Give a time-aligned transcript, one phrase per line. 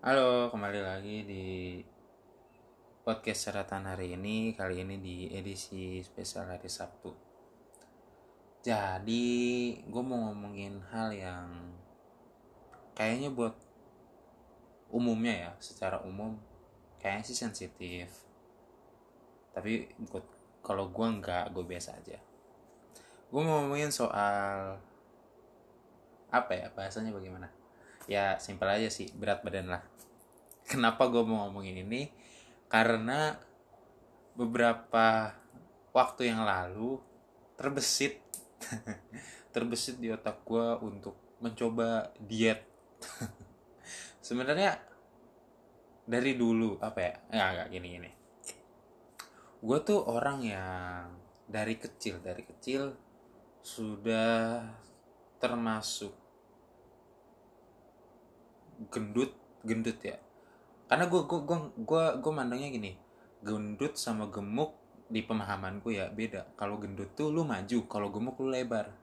[0.00, 1.76] Halo, kembali lagi di
[3.04, 4.56] podcast catatan hari ini.
[4.56, 7.12] Kali ini di edisi spesial hari Sabtu.
[8.64, 9.28] Jadi,
[9.84, 11.76] gue mau ngomongin hal yang
[12.96, 13.52] kayaknya buat
[14.88, 16.40] umumnya ya, secara umum
[16.96, 18.08] kayaknya sih sensitif.
[19.52, 20.24] Tapi buat
[20.64, 22.16] kalau gue nggak, gue biasa aja.
[23.28, 24.80] Gue mau ngomongin soal
[26.32, 27.59] apa ya bahasanya bagaimana?
[28.06, 29.82] Ya simpel aja sih berat badan lah.
[30.70, 32.08] Kenapa gue mau ngomongin ini?
[32.70, 33.34] Karena
[34.38, 35.34] beberapa
[35.90, 37.02] waktu yang lalu
[37.58, 38.22] terbesit
[39.54, 42.62] terbesit di otak gue untuk mencoba diet.
[44.26, 44.78] Sebenarnya
[46.06, 47.14] dari dulu apa ya?
[47.34, 48.10] Nggak nggak gini gini.
[49.60, 51.04] Gue tuh orang yang
[51.50, 52.94] dari kecil dari kecil
[53.60, 54.62] sudah
[55.42, 56.19] termasuk
[58.88, 60.16] gendut gendut ya.
[60.88, 62.92] Karena gue gue gue gue gue mandangnya gini
[63.40, 64.76] gendut sama gemuk
[65.10, 66.54] di pemahamanku ya beda.
[66.54, 68.94] Kalau gendut tuh lu maju kalau gemuk lu lebar.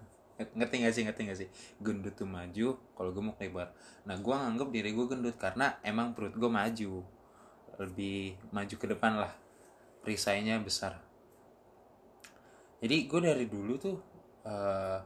[0.58, 1.48] Ngerti gak sih ngerti gak sih?
[1.78, 3.70] Gendut tuh maju kalau gemuk lebar.
[4.08, 7.06] Nah gue nganggep diri gue gendut karena emang perut gue maju.
[7.78, 9.32] Lebih maju ke depan lah
[10.02, 10.98] perisainya besar.
[12.82, 13.96] Jadi gue dari dulu tuh
[14.42, 14.98] uh,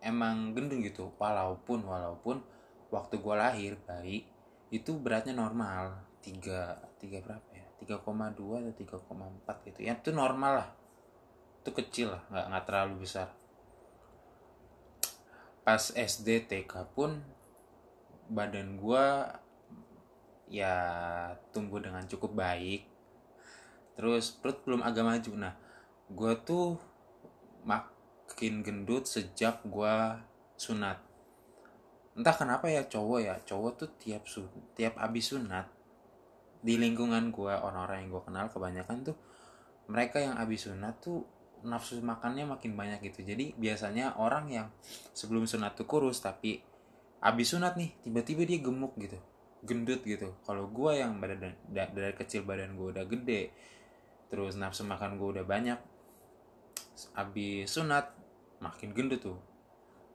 [0.00, 1.12] emang gendut gitu.
[1.20, 2.40] Walaupun walaupun
[2.88, 4.24] waktu gue lahir bayi
[4.68, 6.04] itu beratnya normal.
[6.18, 7.66] Tiga tiga berapa ya?
[7.78, 9.80] 3,2 atau 3,4 gitu.
[9.86, 10.68] Ya itu normal lah.
[11.62, 13.28] Itu kecil lah nggak nggak terlalu besar.
[15.62, 17.20] Pas SD TK pun
[18.28, 19.06] badan gue
[20.48, 20.74] ya
[21.52, 22.88] tumbuh dengan cukup baik.
[23.96, 25.32] Terus perut belum agak maju.
[25.36, 25.54] Nah
[26.08, 26.80] gue tuh
[27.68, 29.94] makin gendut sejak gue
[30.56, 31.07] sunat
[32.18, 35.70] entah kenapa ya cowok ya cowok tuh tiap sun tiap abis sunat
[36.58, 39.16] di lingkungan gue orang-orang yang gue kenal kebanyakan tuh
[39.86, 41.22] mereka yang abis sunat tuh
[41.64, 43.26] nafsu makannya makin banyak gitu.
[43.26, 44.66] Jadi biasanya orang yang
[45.16, 46.62] sebelum sunat tuh kurus tapi
[47.18, 49.18] abis sunat nih tiba-tiba dia gemuk gitu
[49.66, 50.38] gendut gitu.
[50.46, 53.50] Kalau gue yang badan dari kecil badan gue udah gede
[54.28, 55.80] terus nafsu makan gue udah banyak
[57.14, 58.10] abis sunat
[58.58, 59.38] makin gendut tuh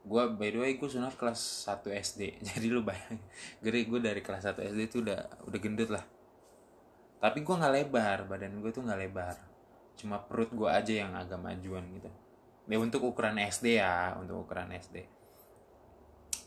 [0.04, 1.40] gue by the way gue sunat kelas
[1.72, 2.22] 1 SD
[2.52, 3.24] jadi lu bayang
[3.64, 6.04] gede gue dari kelas 1 SD itu udah udah gendut lah.
[7.24, 9.36] Tapi gue nggak lebar badan gue tuh nggak lebar.
[9.96, 12.12] Cuma perut gue aja yang agak majuan gitu.
[12.68, 15.24] Ya untuk ukuran SD ya untuk ukuran SD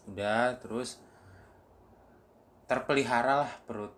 [0.07, 1.03] udah terus
[2.71, 3.91] terpelihara lah perut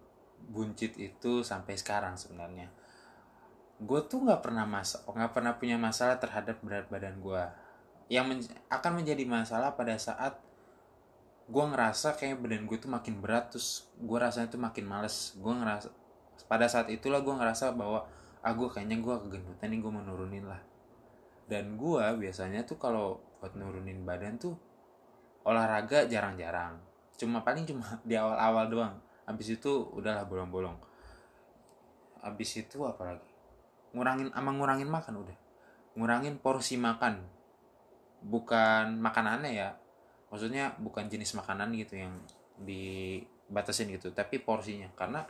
[0.48, 2.70] buncit itu sampai sekarang sebenarnya.
[3.78, 7.42] Gue tuh nggak pernah mas nggak pernah punya masalah terhadap berat badan gue
[8.08, 8.41] yang men
[8.72, 10.41] akan menjadi masalah pada saat
[11.48, 15.36] gue ngerasa kayak badan gue tuh makin berat terus gue rasanya tuh makin males.
[15.36, 15.92] Gue ngerasa
[16.48, 18.08] pada saat itulah gue ngerasa bahwa
[18.41, 20.60] ah gue kayaknya gue kegendutan nih gue mau nurunin lah.
[21.48, 24.56] Dan gue biasanya tuh kalau buat nurunin badan tuh
[25.44, 26.80] olahraga jarang-jarang.
[27.16, 28.94] Cuma paling cuma di awal-awal doang.
[29.28, 30.76] Habis itu udahlah bolong-bolong.
[32.25, 33.28] Habis itu apa lagi?
[33.92, 35.38] Ngurangin ama ngurangin makan udah.
[35.96, 37.38] Ngurangin porsi makan
[38.23, 39.71] bukan makanannya ya.
[40.29, 42.15] Maksudnya bukan jenis makanan gitu yang
[42.61, 44.91] dibatasin gitu tapi porsinya.
[44.95, 45.25] Karena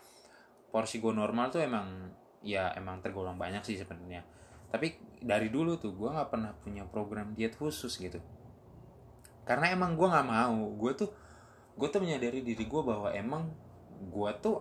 [0.68, 2.12] porsi gue normal tuh emang
[2.44, 4.22] ya emang tergolong banyak sih sebenarnya.
[4.68, 8.20] Tapi dari dulu tuh gue nggak pernah punya program diet khusus gitu.
[9.48, 10.60] Karena emang gue nggak mau.
[10.76, 11.10] Gue tuh
[11.78, 13.48] gue tuh menyadari diri gue bahwa emang
[13.98, 14.60] gue tuh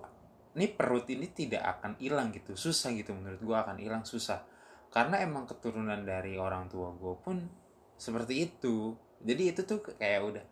[0.58, 2.56] ini perut ini tidak akan hilang gitu.
[2.58, 4.42] Susah gitu menurut gue akan hilang susah.
[4.88, 7.67] Karena emang keturunan dari orang tua gue pun
[7.98, 8.94] seperti itu.
[9.22, 10.46] Jadi itu tuh kayak udah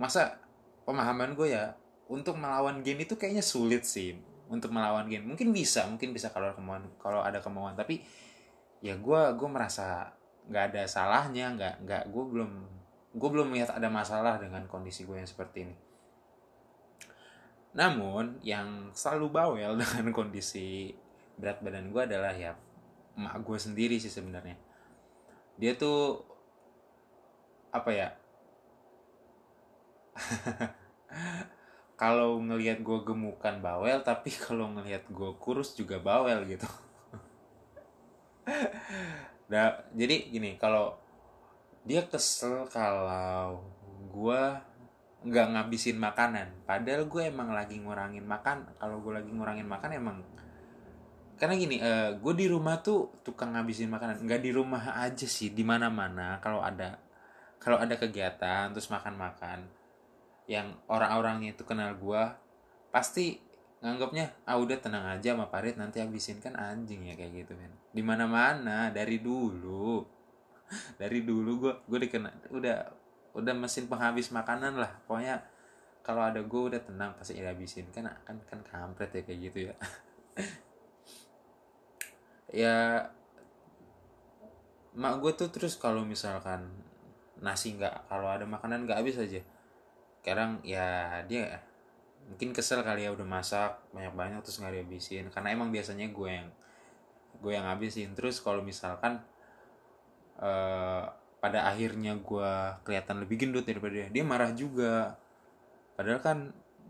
[0.00, 0.40] masa
[0.88, 1.76] pemahaman gue ya
[2.08, 4.16] untuk melawan game itu kayaknya sulit sih
[4.50, 5.28] untuk melawan game.
[5.28, 7.78] Mungkin bisa mungkin bisa kalau kemauan kalau ada kemauan.
[7.78, 8.02] Tapi
[8.80, 10.10] ya gue gue merasa
[10.50, 12.50] nggak ada salahnya nggak nggak gue belum
[13.14, 15.76] gue belum melihat ada masalah dengan kondisi gue yang seperti ini.
[17.76, 20.96] Namun yang selalu bawel dengan kondisi
[21.38, 22.56] berat badan gue adalah ya
[23.14, 24.58] emak gue sendiri sih sebenarnya.
[25.60, 26.29] Dia tuh
[27.70, 28.08] apa ya?
[32.00, 36.64] Kalau ngelihat gue gemukan bawel tapi kalau ngelihat gue kurus juga bawel gitu.
[39.50, 40.94] Nah, jadi gini kalau
[41.82, 43.58] dia kesel kalau
[44.06, 44.42] gue
[45.26, 46.62] nggak ngabisin makanan.
[46.62, 50.22] Padahal gue emang lagi ngurangin makan kalau gue lagi ngurangin makan emang
[51.34, 54.22] karena gini uh, gue di rumah tuh tukang ngabisin makanan.
[54.22, 57.09] Nggak di rumah aja sih di mana mana kalau ada
[57.60, 59.68] kalau ada kegiatan terus makan-makan
[60.48, 62.22] yang orang-orangnya itu kenal gue
[62.90, 63.38] pasti
[63.80, 66.40] nganggapnya ah udah tenang aja sama Parit nanti habisin.
[66.40, 67.72] Kan anjing ya kayak gitu men.
[67.92, 70.04] Di mana mana dari dulu.
[71.02, 72.78] Dari dulu gue gue dikena udah
[73.34, 75.02] udah mesin penghabis makanan lah.
[75.02, 75.42] Pokoknya
[76.06, 79.74] kalau ada gue udah tenang pasti habisin kan kan kan kampret ya kayak gitu ya.
[82.50, 83.06] Ya
[84.90, 86.66] mak gue tuh terus kalau misalkan
[87.40, 89.40] nasi nggak kalau ada makanan nggak habis aja.
[90.20, 91.64] Sekarang ya dia
[92.28, 95.32] mungkin kesel kali ya udah masak banyak banyak terus nggak dihabisin.
[95.32, 96.48] Karena emang biasanya gue yang
[97.40, 98.12] gue yang habisin.
[98.12, 99.24] Terus kalau misalkan
[100.38, 101.04] uh,
[101.40, 102.52] pada akhirnya gue
[102.84, 105.16] kelihatan lebih gendut daripada dia dia marah juga.
[105.96, 106.38] Padahal kan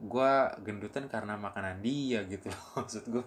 [0.00, 0.32] gue
[0.66, 3.26] gendutan karena makanan dia gitu maksud gue.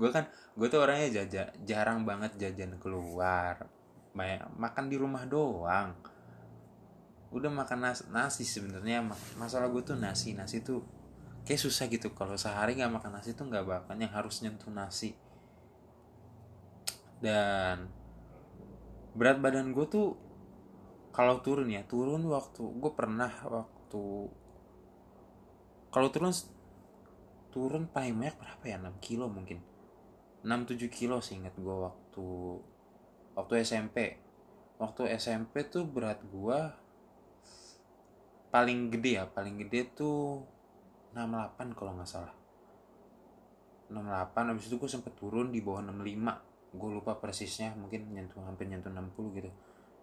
[0.00, 0.24] Gue kan
[0.56, 3.77] gue tuh orangnya jajan jarang banget jajan keluar
[4.18, 5.94] banyak makan di rumah doang.
[7.30, 8.98] Udah makan nasi, nasi sebenarnya.
[9.38, 10.34] Masalah gue tuh nasi.
[10.34, 10.82] Nasi tuh
[11.46, 12.10] kayak susah gitu.
[12.18, 15.14] Kalau sehari nggak makan nasi tuh nggak bakal yang harus nyentuh nasi.
[17.22, 17.86] Dan
[19.14, 20.18] berat badan gue tuh
[21.14, 24.30] kalau turun ya turun waktu gue pernah waktu
[25.90, 26.30] kalau turun
[27.50, 28.76] turun paling banyak berapa ya?
[28.78, 29.58] 6 kilo mungkin.
[30.46, 32.26] 6-7 kilo sih inget gue waktu
[33.38, 34.18] waktu SMP
[34.82, 36.58] waktu SMP tuh berat gue
[38.50, 40.42] paling gede ya paling gede tuh
[41.14, 42.34] 68 kalau nggak salah.
[43.88, 48.66] 68 habis itu gue sempet turun di bawah 65 gue lupa persisnya mungkin nyentuh hampir
[48.66, 49.50] nyentuh 60 gitu.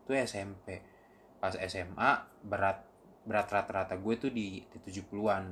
[0.07, 0.81] Itu SMP
[1.43, 2.11] pas SMA
[2.41, 2.87] berat
[3.27, 5.43] berat rata-rata gue tuh di, di 70-an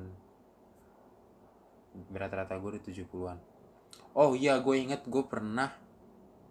[2.09, 3.37] berat rata gue di 70-an
[4.17, 5.69] oh iya gue inget gue pernah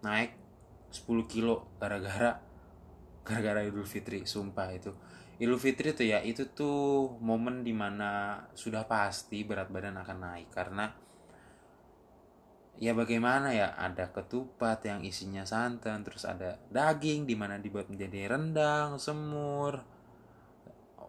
[0.03, 0.42] naik
[0.93, 2.39] 10 kilo gara-gara
[3.25, 4.93] gara-gara Idul Fitri sumpah itu.
[5.41, 10.49] Idul Fitri tuh ya itu tuh momen di mana sudah pasti berat badan akan naik
[10.53, 10.87] karena
[12.79, 18.37] ya bagaimana ya ada ketupat yang isinya santan terus ada daging di mana dibuat menjadi
[18.37, 19.83] rendang semur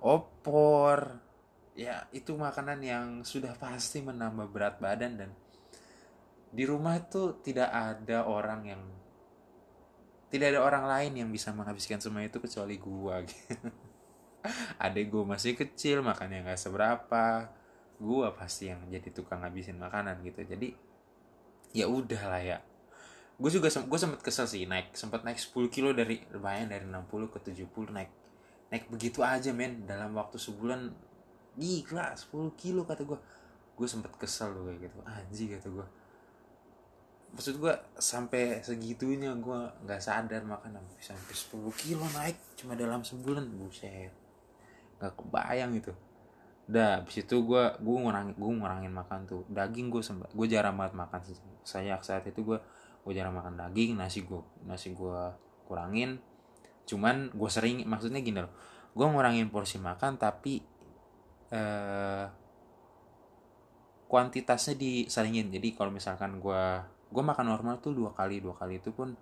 [0.03, 1.19] opor.
[1.73, 5.29] Ya itu makanan yang sudah pasti menambah berat badan dan
[6.53, 8.83] di rumah itu tidak ada orang yang
[10.33, 13.21] tidak ada orang lain yang bisa menghabiskan semua itu kecuali gua
[14.89, 17.53] adek gua masih kecil makannya nggak seberapa.
[18.01, 20.41] Gua pasti yang jadi tukang ngabisin makanan gitu.
[20.41, 20.73] Jadi
[21.77, 22.57] ya udah lah ya.
[23.37, 27.33] Gue juga gue sempet kesel sih naik sempat naik 10 kilo dari lumayan dari 60
[27.33, 28.11] ke 70 naik.
[28.73, 29.85] Naik begitu aja men.
[29.85, 30.89] Dalam waktu sebulan
[31.57, 33.21] gila 10 kilo kata gue
[33.73, 34.97] gue sempet kesel loh kayak gitu.
[35.05, 35.85] Anjing kata gue
[37.33, 43.49] maksud gue sampai segitunya gue nggak sadar makan sampai 10 kilo naik cuma dalam sebulan
[43.57, 44.13] buset.
[45.01, 45.93] Nggak kebayang itu.
[46.69, 49.41] Dah, abis itu gue gue ngurangin gue ngurangin makan tuh.
[49.49, 51.21] Daging gue sempat gue jarang banget makan
[51.65, 52.61] saya saat itu gue
[53.03, 55.21] gue jarang makan daging nasi gue nasi gue
[55.65, 56.21] kurangin.
[56.85, 58.53] Cuman gue sering maksudnya gini loh.
[58.93, 60.61] Gue ngurangin porsi makan tapi
[61.49, 62.25] eh,
[64.05, 66.63] kuantitasnya disaringin jadi kalau misalkan gue
[67.13, 69.13] gue makan normal tuh dua kali dua kali itu pun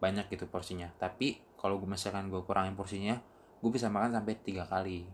[0.00, 0.88] banyak gitu porsinya.
[0.96, 3.20] Tapi kalau gue misalkan gue kurangin porsinya
[3.60, 5.04] gue bisa makan sampai tiga kali.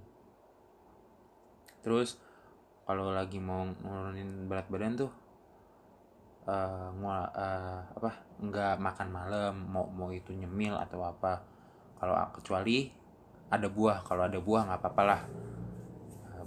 [1.82, 2.18] Terus
[2.86, 5.12] kalau lagi mau nurunin berat badan tuh
[6.46, 8.10] uh, uh, apa
[8.42, 11.42] nggak makan malam mau mau itu nyemil atau apa
[12.00, 12.90] kalau kecuali
[13.50, 15.22] ada buah kalau ada buah nggak apa-apa lah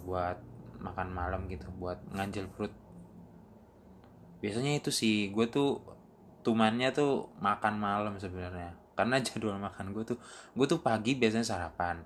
[0.04, 0.38] buat
[0.84, 2.76] makan malam gitu buat nganjel perut
[4.44, 5.80] biasanya itu sih gue tuh
[6.44, 8.76] tumannya tuh makan malam sebenarnya.
[8.94, 10.18] Karena jadwal makan gue tuh
[10.52, 12.04] gue tuh pagi biasanya sarapan.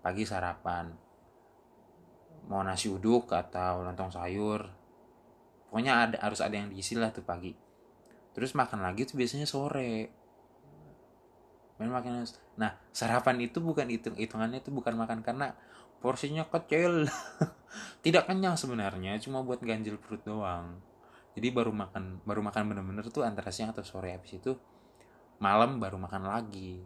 [0.00, 0.88] Pagi sarapan.
[2.48, 4.64] Mau nasi uduk atau lontong sayur.
[5.68, 7.52] Pokoknya ada harus ada yang diisi lah tuh pagi.
[8.32, 10.08] Terus makan lagi tuh biasanya sore.
[11.76, 12.24] Main makan
[12.56, 15.52] nah sarapan itu bukan hitung hitungannya itu bukan makan karena
[16.00, 17.04] porsinya kecil.
[18.04, 20.80] Tidak kenyang sebenarnya cuma buat ganjil perut doang
[21.36, 24.16] jadi baru makan baru makan bener-bener tuh antara siang atau sore.
[24.16, 24.56] Habis itu
[25.36, 26.80] malam baru makan lagi.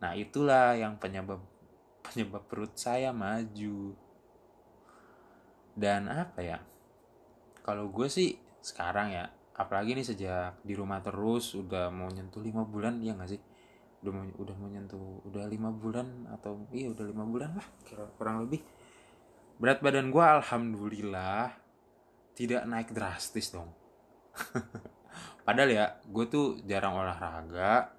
[0.00, 1.44] Nah itulah yang penyebab
[2.08, 3.92] penyebab perut saya maju.
[5.76, 6.58] Dan apa ya?
[7.60, 8.32] Kalau gue sih
[8.64, 13.28] sekarang ya apalagi nih sejak di rumah terus udah mau nyentuh lima bulan ya gak
[13.28, 13.40] sih?
[14.00, 18.08] Udah mau udah mau nyentuh udah lima bulan atau iya udah lima bulan lah kira
[18.16, 18.64] kurang lebih.
[19.60, 21.52] Berat badan gue alhamdulillah
[22.32, 23.81] tidak naik drastis dong
[25.46, 27.92] padahal ya gue tuh jarang olahraga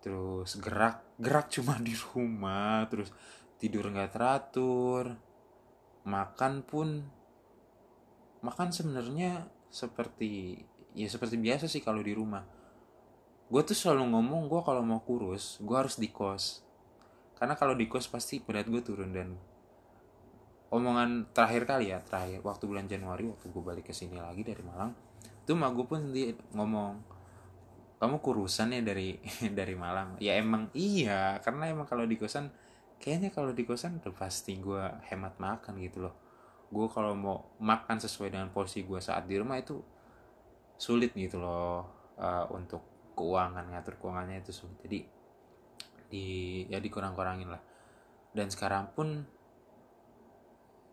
[0.00, 3.12] terus gerak gerak cuma di rumah terus
[3.60, 5.16] tidur nggak teratur
[6.08, 7.04] makan pun
[8.40, 10.56] makan sebenarnya seperti
[10.96, 12.42] ya seperti biasa sih kalau di rumah.
[13.50, 16.64] Gue tuh selalu ngomong gue kalau mau kurus gue harus di kos.
[17.36, 19.36] Karena kalau di kos pasti berat gue turun dan
[20.70, 24.62] omongan terakhir kali ya terakhir waktu bulan Januari waktu gue balik ke sini lagi dari
[24.62, 24.94] Malang
[25.42, 27.10] tuh mak gue pun dia ngomong
[28.00, 29.20] kamu kurusan ya dari
[29.58, 30.16] dari Malang?
[30.24, 32.48] Ya emang iya karena emang kalau di kosan
[32.96, 34.80] kayaknya kalau di kosan udah pasti gue
[35.12, 36.16] hemat makan gitu loh.
[36.72, 39.76] Gue kalau mau makan sesuai dengan porsi gue saat di rumah itu
[40.80, 41.84] sulit gitu loh
[42.16, 44.80] uh, untuk keuangan ngatur keuangannya itu sulit.
[44.80, 44.98] Jadi
[46.08, 46.26] di
[46.72, 47.60] ya dikurang-kurangin lah.
[48.32, 49.28] Dan sekarang pun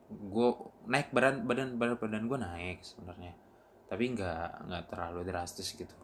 [0.08, 0.50] gue
[0.88, 3.34] naik badan badan badan badan gue naik sebenarnya.
[3.88, 5.96] Tapi nggak nggak terlalu drastis gitu.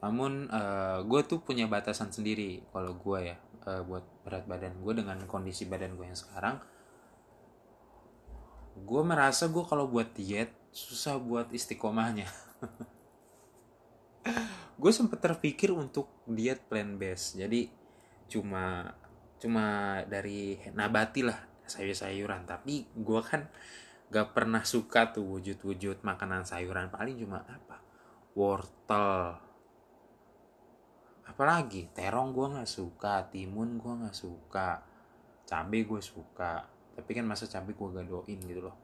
[0.00, 3.36] Namun uh, gue tuh punya batasan sendiri kalau gue ya
[3.68, 6.60] uh, buat berat badan gue dengan kondisi badan gue yang sekarang.
[8.80, 12.30] Gue merasa gue kalau buat diet susah buat istiqomahnya.
[14.80, 17.68] Gue sempet terpikir untuk diet plant based jadi
[18.30, 18.96] cuma
[19.42, 19.64] cuma
[20.06, 22.42] dari nabati lah sayur-sayuran.
[22.44, 23.46] Tapi gue kan
[24.10, 26.90] gak pernah suka tuh wujud-wujud makanan sayuran.
[26.90, 27.78] Paling cuma apa?
[28.34, 29.38] Wortel.
[31.30, 31.94] Apalagi?
[31.94, 34.82] Terong gue nggak suka timun gue nggak suka
[35.46, 36.66] cabai gue suka.
[36.98, 38.76] Tapi kan masa cabai gue gadoin gitu loh.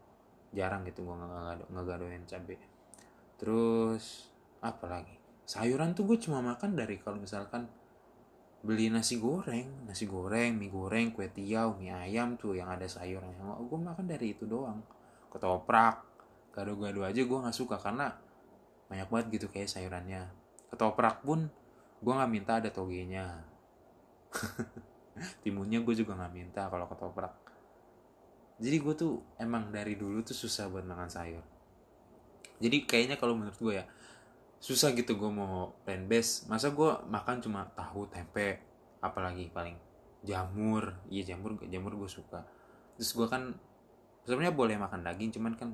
[0.55, 2.77] Jarang gitu gue nggak ngegadoin cabai
[3.37, 4.33] terus
[4.65, 5.17] apa lagi?
[5.47, 7.71] Sayuran tuh gue cuma makan dari kalau misalkan
[8.67, 13.39] beli nasi goreng nasi goreng mie goreng kue tiaw mie ayam tuh yang ada sayurnya.
[13.63, 14.83] Gue makan dari itu doang.
[15.31, 16.03] Ketoprak.
[16.51, 18.11] Gado-gado aja gue nggak suka karena
[18.91, 20.27] banyak banget gitu kayak sayurannya.
[20.75, 21.47] Ketoprak pun
[22.03, 23.47] gue nggak minta ada togenya.
[25.47, 27.35] Timunnya gue juga nggak minta kalau ketoprak.
[28.57, 31.45] Jadi gue tuh emang dari dulu tuh susah buat makan sayur.
[32.57, 33.85] Jadi kayaknya kalau menurut gue ya
[34.57, 38.61] susah gitu gue mau plant based masa gue makan cuma tahu tempe
[39.05, 39.77] apalagi paling
[40.27, 40.97] jamur.
[41.07, 42.43] Iya jamur jamur gue suka.
[42.99, 43.55] Terus gue kan
[44.27, 45.71] sebenarnya boleh makan daging cuman kan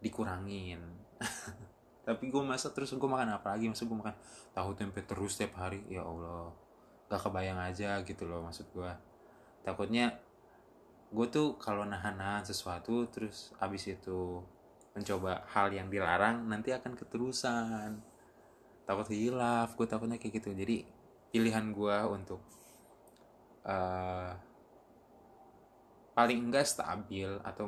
[0.00, 0.80] dikurangin.
[2.06, 3.68] Tapi gue masa terus gue makan apa lagi?
[3.68, 4.16] Masa gue makan
[4.56, 5.84] tahu tempe terus setiap hari?
[5.86, 6.50] Ya allah
[7.12, 8.88] gak kebayang aja gitu loh maksud gue
[9.60, 10.16] takutnya
[11.12, 14.40] gue tuh kalau nahan-nahan sesuatu terus abis itu
[14.96, 18.00] mencoba hal yang dilarang nanti akan keterusan
[18.82, 20.50] takut hilaf gue takutnya kayak gitu.
[20.52, 20.86] Jadi
[21.32, 22.40] pilihan gue untuk
[23.66, 24.32] uh,
[26.12, 27.66] paling enggak stabil atau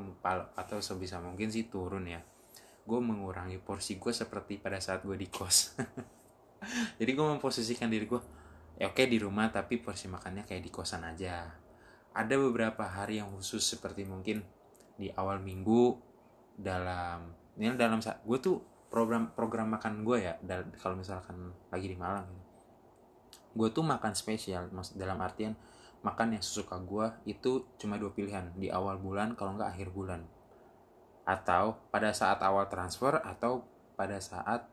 [0.53, 2.21] atau sebisa mungkin sih turun ya.
[2.85, 5.73] Gue mengurangi porsi gue seperti pada saat gue di kos.
[7.01, 8.21] Jadi gue memposisikan diri gue
[8.75, 11.49] ya oke di rumah tapi porsi makannya kayak di kosan aja.
[12.15, 14.45] Ada beberapa hari yang khusus seperti mungkin
[14.95, 15.99] di awal minggu
[16.55, 20.39] dalam ini dalam saat gue tuh program program makan gue ya
[20.79, 22.31] kalau misalkan lagi di Malang
[23.55, 25.59] gue tuh makan spesial dalam artian
[26.05, 30.21] makan yang sesuka gue itu cuma dua pilihan di awal bulan kalau nggak akhir bulan.
[31.25, 33.65] Atau pada saat awal transfer atau
[33.97, 34.69] pada saat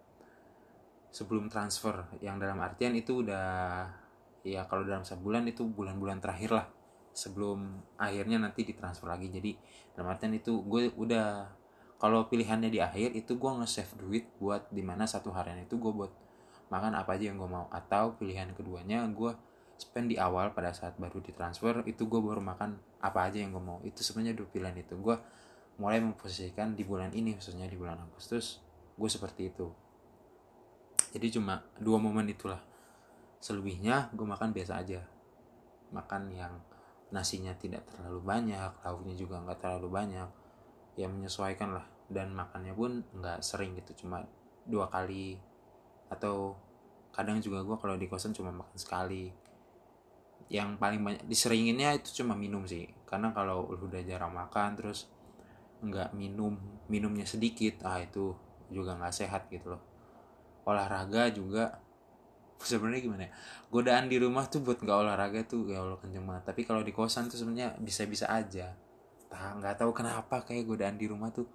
[1.16, 3.88] sebelum transfer yang dalam artian itu udah
[4.44, 6.68] ya kalau dalam sebulan itu bulan-bulan terakhir lah
[7.16, 9.32] sebelum akhirnya nanti ditransfer lagi.
[9.32, 9.56] Jadi
[9.96, 11.48] dalam artian itu gue udah
[12.02, 15.94] kalau pilihannya di akhir itu gue nge-save duit buat di mana satu harian itu gue
[15.94, 16.10] buat
[16.74, 17.70] makan apa aja yang gue mau.
[17.70, 19.38] Atau pilihan keduanya gue
[19.78, 23.62] spend di awal pada saat baru ditransfer itu gue baru makan apa aja yang gue
[23.62, 23.78] mau.
[23.86, 24.98] Itu sebenarnya dua pilihan itu.
[24.98, 25.14] Gue
[25.78, 28.58] mulai memposisikan di bulan ini khususnya di bulan Agustus
[28.98, 29.70] gue seperti itu.
[31.14, 32.66] Jadi cuma dua momen itulah.
[33.38, 35.06] Selebihnya gue makan biasa aja.
[35.94, 36.66] Makan yang
[37.14, 40.41] nasinya tidak terlalu banyak lauknya juga nggak terlalu banyak
[40.96, 41.86] ya menyesuaikan lah.
[42.12, 44.24] Dan makannya pun nggak sering gitu cuma
[44.68, 45.40] dua kali.
[46.12, 46.60] Atau
[47.12, 49.32] kadang juga gue kalau di kosan cuma makan sekali.
[50.52, 52.88] Yang paling banyak diseringinnya itu cuma minum sih.
[53.08, 55.08] Karena kalau udah jarang makan terus
[55.82, 56.54] nggak minum
[56.94, 58.38] minumnya sedikit ah itu
[58.70, 59.84] juga nggak sehat gitu loh.
[60.68, 61.80] Olahraga juga
[62.60, 63.32] sebenarnya gimana ya?
[63.72, 66.44] Godaan di rumah tuh buat nggak olahraga tuh ya allah kenceng banget.
[66.52, 68.76] Tapi kalau di kosan tuh sebenarnya bisa bisa aja
[69.32, 71.48] nah, nggak tahu kenapa kayak godaan di rumah tuh.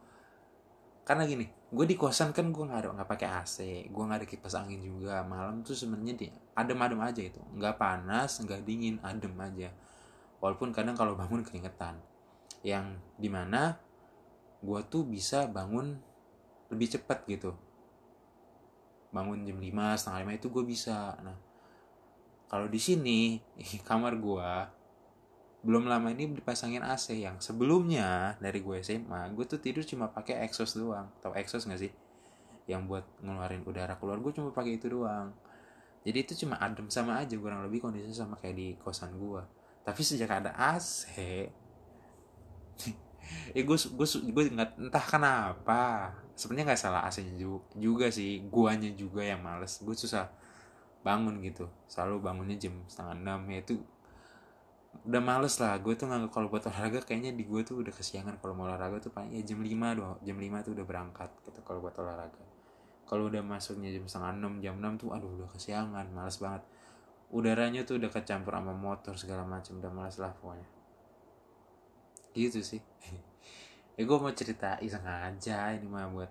[1.06, 3.56] Karena gini gue di kosan kan gue nggak ada nggak pakai AC
[3.90, 5.22] gue nggak ada kipas angin juga.
[5.22, 7.38] Malam tuh sebenarnya dia adem-adem aja itu.
[7.54, 9.70] Nggak panas nggak dingin adem aja.
[10.42, 12.02] Walaupun kadang kalau bangun keringetan.
[12.66, 13.78] Yang di mana
[14.58, 15.94] gue tuh bisa bangun
[16.74, 17.54] lebih cepat gitu.
[19.14, 21.14] Bangun jam 5 setengah lima itu gue bisa.
[21.22, 21.38] Nah
[22.46, 23.38] kalau di sini
[23.88, 24.50] kamar gue
[25.66, 30.46] belum lama ini dipasangin AC yang sebelumnya dari gue SMA gue tuh tidur cuma pakai
[30.46, 31.10] exhaust doang.
[31.18, 31.90] Tau exhaust gak sih?
[32.70, 35.34] Yang buat ngeluarin udara keluar gue cuma pakai itu doang.
[36.06, 39.42] Jadi itu cuma adem sama aja kurang lebih kondisi sama kayak di kosan gue.
[39.82, 41.50] Tapi sejak ada AC eh
[43.66, 46.14] gue gue gue nggak entah kenapa.
[46.38, 48.38] Sebenarnya nggak salah AC juga, juga sih.
[48.46, 49.82] Guanya juga yang males.
[49.82, 50.30] Gue susah
[51.02, 51.66] bangun gitu.
[51.90, 53.40] Selalu bangunnya jam setengah enam.
[53.50, 53.82] Ya itu
[55.06, 55.78] udah males lah.
[55.78, 58.42] Gue tuh nggak kalau buat olahraga kayaknya di gue tuh udah kesiangan.
[58.42, 60.18] Kalau mau olahraga tuh paling ya jam lima doang.
[60.26, 62.42] Jam lima tuh udah berangkat gitu kalau buat olahraga.
[63.06, 66.66] Kalau udah masuknya jam setengah enam jam enam tuh aduh udah kesiangan males banget.
[67.30, 70.68] Udaranya tuh udah kecampur sama motor segala macam udah males lah pokoknya.
[72.34, 72.82] Gitu sih.
[73.96, 76.28] Ya gue mau cerita iseng aja ini mah buat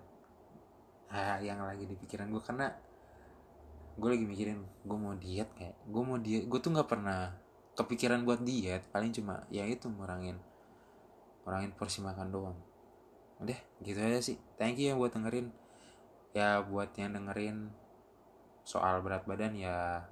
[1.10, 2.70] ah, yang lagi di pikiran gue karena
[3.98, 7.34] gue lagi mikirin gue mau diet kayak gue mau diet gue tuh nggak pernah
[7.76, 10.40] kepikiran buat diet paling cuma ya itu ngurangin
[11.46, 12.58] ngurangin porsi makan doang.
[13.38, 13.54] Udah
[13.84, 14.34] gitu aja sih.
[14.58, 15.54] Thank you ya buat dengerin.
[16.34, 17.70] Ya buat yang dengerin
[18.66, 20.02] soal berat badan ya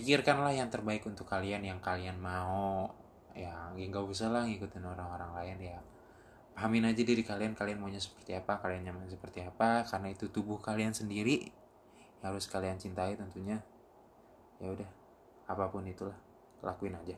[0.00, 2.94] pikirkanlah yang terbaik untuk kalian yang kalian mau.
[3.36, 5.78] Ya nggak usah lah ngikutin orang-orang lain ya.
[6.56, 9.84] Pahamin aja diri kalian kalian maunya seperti apa kalian nyaman seperti apa.
[9.84, 11.52] Karena itu tubuh kalian sendiri
[12.24, 13.60] yang harus kalian cintai tentunya.
[14.56, 14.88] Ya udah
[15.46, 16.16] apa pun itulah
[16.64, 17.16] lakuin aja.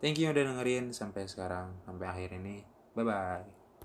[0.00, 2.62] Thank you udah dengerin sampai sekarang sampai akhir ini.
[2.96, 3.55] Bye bye